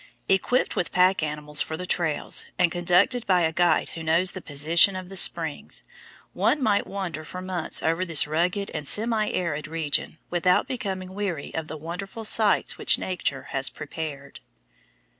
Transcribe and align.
Equipped 0.27 0.75
with 0.75 0.91
pack 0.91 1.21
animals 1.21 1.61
for 1.61 1.77
the 1.77 1.85
trails, 1.85 2.45
and 2.57 2.71
conducted 2.71 3.23
by 3.27 3.41
a 3.41 3.53
guide 3.53 3.89
who 3.89 4.01
knows 4.01 4.31
the 4.31 4.41
position 4.41 4.95
of 4.95 5.09
the 5.09 5.15
springs, 5.15 5.83
one 6.33 6.59
might 6.59 6.87
wander 6.87 7.23
for 7.23 7.39
months 7.39 7.83
over 7.83 8.03
this 8.03 8.25
rugged 8.25 8.71
and 8.73 8.87
semi 8.87 9.29
arid 9.31 9.67
region 9.67 10.17
without 10.31 10.67
becoming 10.67 11.13
weary 11.13 11.53
of 11.53 11.67
the 11.67 11.77
wonderful 11.77 12.25
sights 12.25 12.79
which 12.79 12.97
Nature 12.97 13.49
has 13.51 13.69
prepared. 13.69 14.39